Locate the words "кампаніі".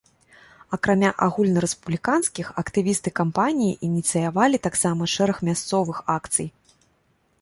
3.19-3.77